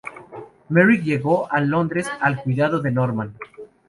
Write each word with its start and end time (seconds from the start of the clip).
Merrick 0.69 1.03
llegó 1.03 1.47
a 1.53 1.61
Londres 1.61 2.09
al 2.21 2.37
cuidado 2.41 2.79
de 2.81 2.89
Norman. 2.89 3.35